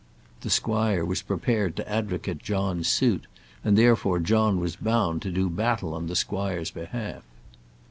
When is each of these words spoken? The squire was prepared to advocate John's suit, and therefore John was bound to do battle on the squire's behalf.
The 0.41 0.49
squire 0.49 1.05
was 1.05 1.21
prepared 1.21 1.75
to 1.75 1.87
advocate 1.87 2.39
John's 2.39 2.87
suit, 2.87 3.27
and 3.63 3.77
therefore 3.77 4.17
John 4.17 4.59
was 4.59 4.75
bound 4.75 5.21
to 5.21 5.31
do 5.31 5.47
battle 5.47 5.93
on 5.93 6.07
the 6.07 6.15
squire's 6.15 6.71
behalf. 6.71 7.21